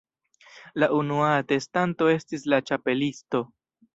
[0.83, 3.43] La unua atestanto estis la Ĉapelisto.